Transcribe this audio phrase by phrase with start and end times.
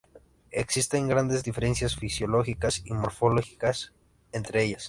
[0.49, 3.93] Existen grandes diferencias fisiológicas y morfológicas
[4.31, 4.79] entre ellas.